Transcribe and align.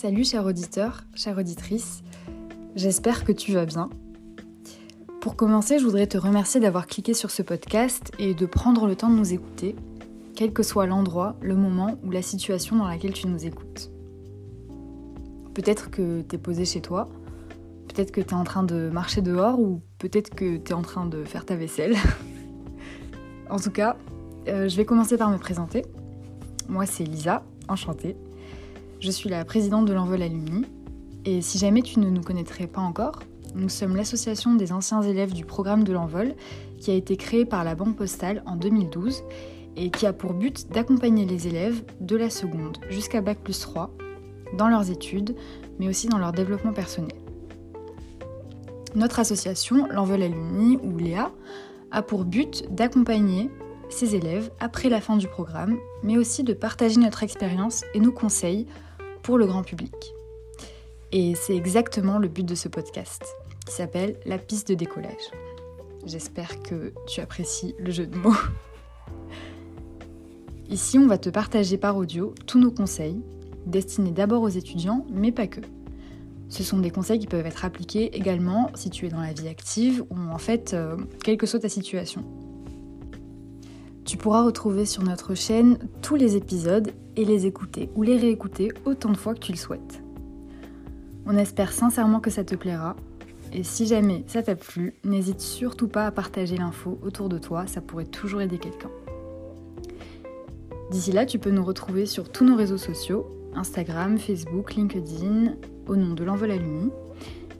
Salut 0.00 0.22
cher 0.22 0.44
auditeur, 0.44 1.02
chère 1.16 1.38
auditrice, 1.38 2.04
j'espère 2.76 3.24
que 3.24 3.32
tu 3.32 3.52
vas 3.52 3.66
bien. 3.66 3.90
Pour 5.20 5.34
commencer, 5.34 5.80
je 5.80 5.84
voudrais 5.84 6.06
te 6.06 6.16
remercier 6.16 6.60
d'avoir 6.60 6.86
cliqué 6.86 7.14
sur 7.14 7.32
ce 7.32 7.42
podcast 7.42 8.12
et 8.20 8.32
de 8.32 8.46
prendre 8.46 8.86
le 8.86 8.94
temps 8.94 9.10
de 9.10 9.16
nous 9.16 9.32
écouter, 9.32 9.74
quel 10.36 10.52
que 10.52 10.62
soit 10.62 10.86
l'endroit, 10.86 11.34
le 11.40 11.56
moment 11.56 11.98
ou 12.04 12.12
la 12.12 12.22
situation 12.22 12.76
dans 12.76 12.86
laquelle 12.86 13.12
tu 13.12 13.26
nous 13.26 13.44
écoutes. 13.44 13.90
Peut-être 15.54 15.90
que 15.90 16.22
tu 16.22 16.36
es 16.36 16.38
posé 16.38 16.64
chez 16.64 16.80
toi, 16.80 17.08
peut-être 17.88 18.12
que 18.12 18.20
tu 18.20 18.28
es 18.28 18.34
en 18.34 18.44
train 18.44 18.62
de 18.62 18.90
marcher 18.90 19.20
dehors 19.20 19.58
ou 19.58 19.82
peut-être 19.98 20.30
que 20.30 20.58
tu 20.58 20.70
es 20.70 20.74
en 20.74 20.82
train 20.82 21.06
de 21.06 21.24
faire 21.24 21.44
ta 21.44 21.56
vaisselle. 21.56 21.96
en 23.50 23.58
tout 23.58 23.72
cas, 23.72 23.96
euh, 24.46 24.68
je 24.68 24.76
vais 24.76 24.84
commencer 24.84 25.16
par 25.16 25.28
me 25.28 25.38
présenter. 25.38 25.84
Moi 26.68 26.86
c'est 26.86 27.02
Lisa, 27.02 27.42
enchantée. 27.66 28.16
Je 29.00 29.12
suis 29.12 29.30
la 29.30 29.44
présidente 29.44 29.86
de 29.86 29.92
l'Envol 29.92 30.22
Alumni. 30.22 30.64
Et 31.24 31.40
si 31.40 31.56
jamais 31.56 31.82
tu 31.82 32.00
ne 32.00 32.10
nous 32.10 32.20
connaîtrais 32.20 32.66
pas 32.66 32.80
encore, 32.80 33.20
nous 33.54 33.68
sommes 33.68 33.94
l'association 33.94 34.56
des 34.56 34.72
anciens 34.72 35.02
élèves 35.02 35.32
du 35.32 35.44
programme 35.44 35.84
de 35.84 35.92
l'Envol 35.92 36.34
qui 36.78 36.90
a 36.90 36.94
été 36.94 37.16
créée 37.16 37.44
par 37.44 37.62
la 37.62 37.76
Banque 37.76 37.94
Postale 37.94 38.42
en 38.44 38.56
2012 38.56 39.22
et 39.76 39.90
qui 39.90 40.04
a 40.04 40.12
pour 40.12 40.34
but 40.34 40.68
d'accompagner 40.72 41.26
les 41.26 41.46
élèves 41.46 41.84
de 42.00 42.16
la 42.16 42.28
seconde 42.28 42.78
jusqu'à 42.90 43.20
Bac 43.20 43.38
plus 43.38 43.60
3 43.60 43.94
dans 44.56 44.68
leurs 44.68 44.90
études, 44.90 45.36
mais 45.78 45.86
aussi 45.86 46.08
dans 46.08 46.18
leur 46.18 46.32
développement 46.32 46.72
personnel. 46.72 47.16
Notre 48.96 49.20
association, 49.20 49.86
l'Envol 49.86 50.22
Alumni 50.24 50.76
ou 50.82 50.98
Léa, 50.98 51.30
a 51.92 52.02
pour 52.02 52.24
but 52.24 52.64
d'accompagner 52.74 53.48
ces 53.90 54.16
élèves 54.16 54.50
après 54.58 54.88
la 54.88 55.00
fin 55.00 55.16
du 55.16 55.28
programme, 55.28 55.78
mais 56.02 56.18
aussi 56.18 56.42
de 56.42 56.52
partager 56.52 56.98
notre 56.98 57.22
expérience 57.22 57.84
et 57.94 58.00
nos 58.00 58.12
conseils 58.12 58.66
le 59.36 59.46
grand 59.46 59.62
public. 59.62 60.14
Et 61.12 61.34
c'est 61.34 61.56
exactement 61.56 62.18
le 62.18 62.28
but 62.28 62.44
de 62.44 62.54
ce 62.54 62.68
podcast, 62.68 63.24
qui 63.66 63.74
s'appelle 63.74 64.18
La 64.24 64.38
piste 64.38 64.68
de 64.68 64.74
décollage. 64.74 65.30
J'espère 66.06 66.62
que 66.62 66.92
tu 67.06 67.20
apprécies 67.20 67.74
le 67.78 67.90
jeu 67.90 68.06
de 68.06 68.16
mots. 68.16 68.32
Ici, 70.70 70.98
on 70.98 71.06
va 71.06 71.18
te 71.18 71.30
partager 71.30 71.78
par 71.78 71.96
audio 71.96 72.34
tous 72.46 72.58
nos 72.58 72.70
conseils, 72.70 73.20
destinés 73.66 74.12
d'abord 74.12 74.42
aux 74.42 74.48
étudiants, 74.48 75.06
mais 75.10 75.32
pas 75.32 75.46
que. 75.46 75.60
Ce 76.50 76.62
sont 76.62 76.78
des 76.78 76.90
conseils 76.90 77.18
qui 77.18 77.26
peuvent 77.26 77.46
être 77.46 77.64
appliqués 77.64 78.16
également 78.16 78.70
si 78.74 78.88
tu 78.88 79.06
es 79.06 79.10
dans 79.10 79.20
la 79.20 79.32
vie 79.32 79.48
active 79.48 80.04
ou 80.08 80.16
en 80.16 80.38
fait, 80.38 80.72
euh, 80.72 80.96
quelle 81.22 81.36
que 81.36 81.46
soit 81.46 81.60
ta 81.60 81.68
situation. 81.68 82.24
Tu 84.08 84.16
pourras 84.16 84.42
retrouver 84.42 84.86
sur 84.86 85.02
notre 85.02 85.34
chaîne 85.34 85.76
tous 86.00 86.14
les 86.14 86.34
épisodes 86.34 86.92
et 87.16 87.26
les 87.26 87.44
écouter 87.44 87.90
ou 87.94 88.02
les 88.02 88.16
réécouter 88.16 88.72
autant 88.86 89.12
de 89.12 89.18
fois 89.18 89.34
que 89.34 89.40
tu 89.40 89.52
le 89.52 89.58
souhaites. 89.58 90.02
On 91.26 91.36
espère 91.36 91.72
sincèrement 91.72 92.18
que 92.18 92.30
ça 92.30 92.42
te 92.42 92.54
plaira 92.54 92.96
et 93.52 93.62
si 93.62 93.86
jamais 93.86 94.24
ça 94.26 94.42
t'a 94.42 94.56
plu, 94.56 94.94
n'hésite 95.04 95.42
surtout 95.42 95.88
pas 95.88 96.06
à 96.06 96.10
partager 96.10 96.56
l'info 96.56 96.98
autour 97.02 97.28
de 97.28 97.36
toi, 97.36 97.66
ça 97.66 97.82
pourrait 97.82 98.06
toujours 98.06 98.40
aider 98.40 98.56
quelqu'un. 98.56 98.88
D'ici 100.90 101.12
là, 101.12 101.26
tu 101.26 101.38
peux 101.38 101.50
nous 101.50 101.64
retrouver 101.64 102.06
sur 102.06 102.32
tous 102.32 102.46
nos 102.46 102.56
réseaux 102.56 102.78
sociaux, 102.78 103.26
Instagram, 103.54 104.16
Facebook, 104.16 104.74
LinkedIn, 104.74 105.52
au 105.86 105.96
nom 105.96 106.14
de 106.14 106.24
l'envol 106.24 106.50
Alumni, 106.50 106.90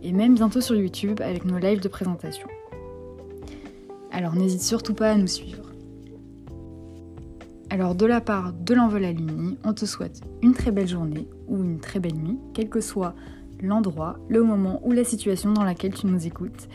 et 0.02 0.12
même 0.12 0.34
bientôt 0.34 0.62
sur 0.62 0.76
YouTube 0.76 1.20
avec 1.20 1.44
nos 1.44 1.58
lives 1.58 1.82
de 1.82 1.88
présentation. 1.88 2.48
Alors 4.10 4.34
n'hésite 4.34 4.62
surtout 4.62 4.94
pas 4.94 5.10
à 5.10 5.14
nous 5.14 5.26
suivre. 5.26 5.67
Alors 7.70 7.94
de 7.94 8.06
la 8.06 8.22
part 8.22 8.55
de 8.55 8.74
l'envol 8.74 9.05
Alumni, 9.05 9.58
on 9.62 9.74
te 9.74 9.84
souhaite 9.84 10.22
une 10.42 10.55
très 10.55 10.70
belle 10.70 10.88
journée 10.88 11.28
ou 11.48 11.62
une 11.62 11.80
très 11.80 12.00
belle 12.00 12.14
nuit, 12.14 12.38
quel 12.55 12.70
que 12.70 12.80
soit 12.80 13.14
l'endroit, 13.60 14.19
le 14.28 14.42
moment 14.42 14.81
ou 14.84 14.92
la 14.92 15.04
situation 15.04 15.53
dans 15.53 15.65
laquelle 15.65 15.92
tu 15.92 16.06
nous 16.06 16.26
écoutes. 16.26 16.69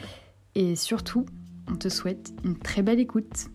Et 0.54 0.76
surtout, 0.76 1.26
on 1.68 1.76
te 1.76 1.90
souhaite 1.90 2.32
une 2.44 2.58
très 2.58 2.84
belle 2.84 3.00
écoute. 3.00 3.48